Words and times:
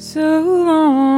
So 0.00 0.40
long, 0.40 1.09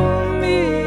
Show 0.00 0.79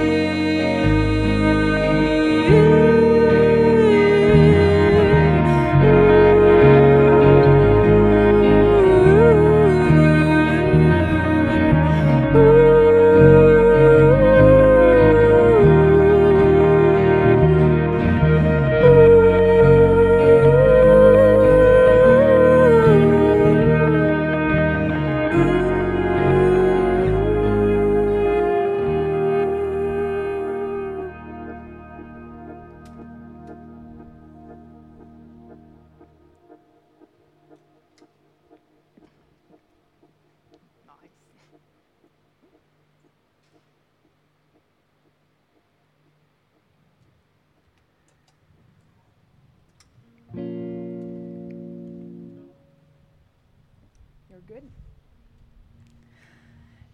You're 54.49 54.59
good. 54.59 54.69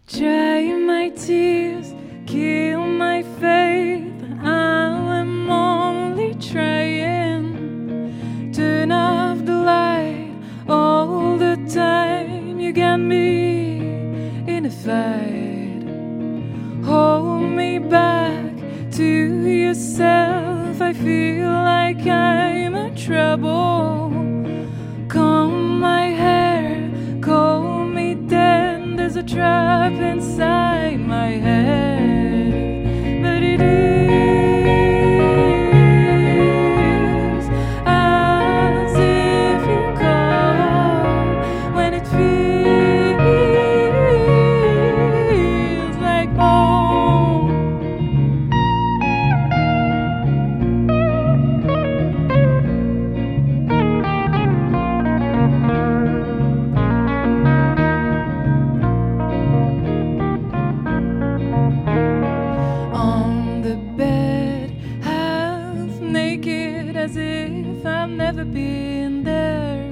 Dry 0.08 0.72
my 0.86 1.10
never 68.32 68.44
been 68.44 69.24
there. 69.24 69.90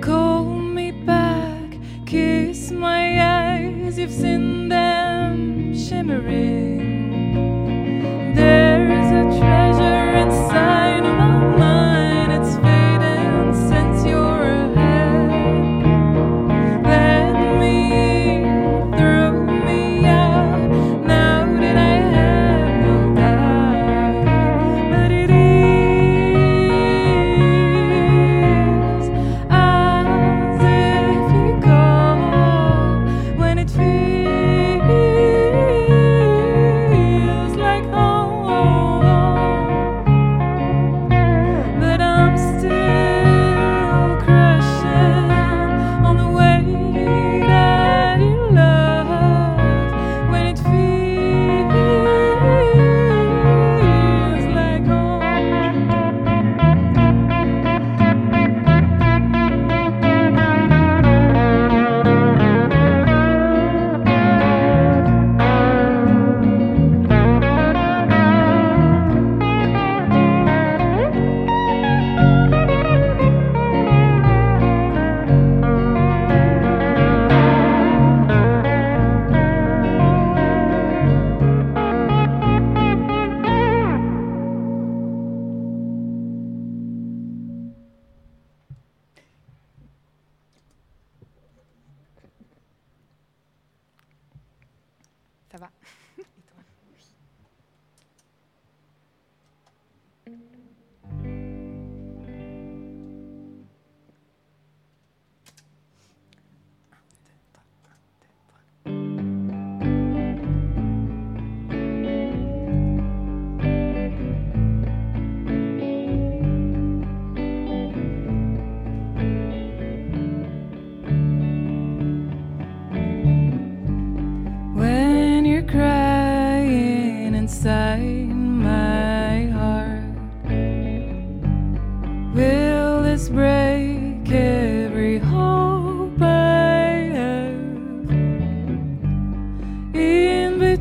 Call 0.00 0.44
me 0.46 0.90
back, 0.90 1.76
kiss 2.06 2.70
my 2.70 3.20
eyes, 3.20 3.98
you've 3.98 4.10
seen 4.10 4.70
them 4.70 5.76
shimmering. 5.76 6.53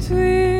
between 0.03 0.52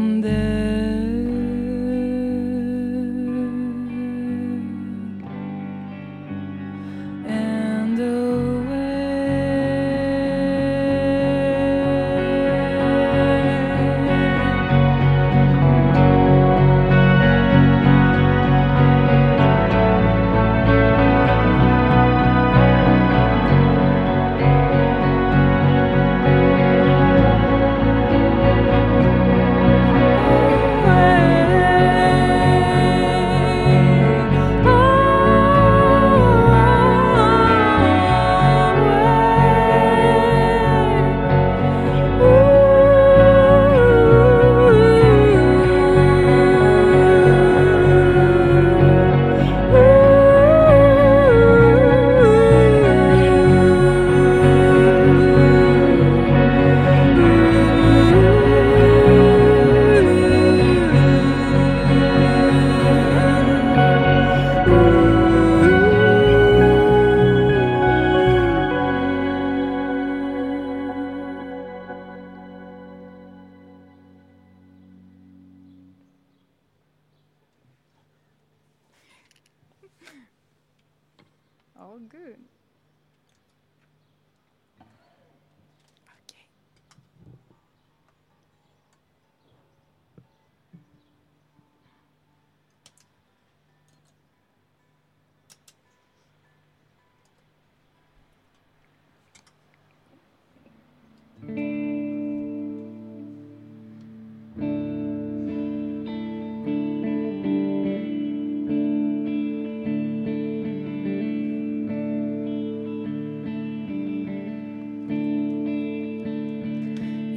someday. 0.00 0.59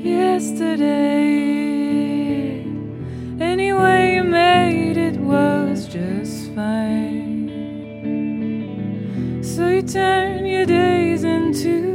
yesterday. 0.04 0.84
Anyway, 3.40 4.16
you 4.16 4.24
made 4.24 4.98
it 4.98 5.18
was 5.18 5.88
just 5.88 6.54
fine. 6.54 7.50
So 9.44 9.70
you 9.70 9.82
turn 9.82 10.46
your 10.46 10.66
days 10.66 11.24
into 11.24 11.93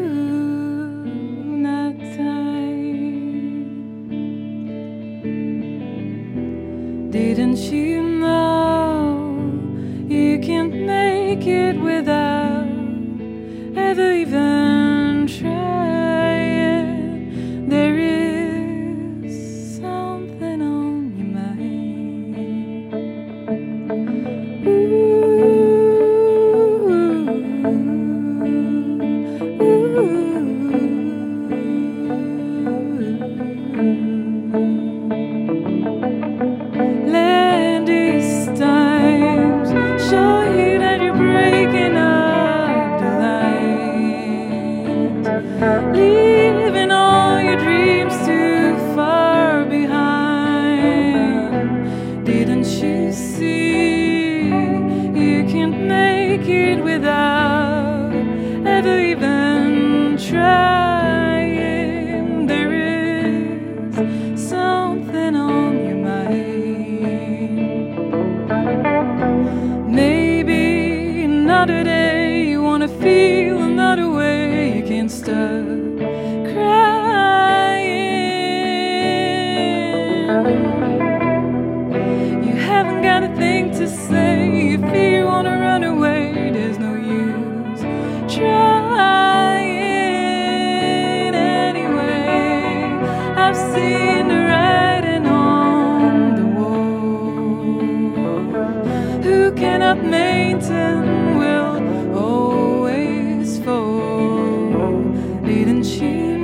起。 105.89 106.38